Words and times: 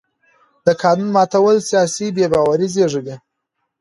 د 0.65 0.67
قانون 0.81 1.09
ماتول 1.15 1.57
سیاسي 1.69 2.07
بې 2.15 2.25
باوري 2.33 2.67
زېږوي 2.73 3.15